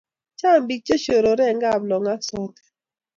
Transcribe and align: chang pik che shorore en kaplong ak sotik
chang 0.39 0.63
pik 0.67 0.81
che 0.87 0.95
shorore 1.03 1.45
en 1.51 1.57
kaplong 1.63 2.07
ak 2.13 2.21
sotik 2.29 2.65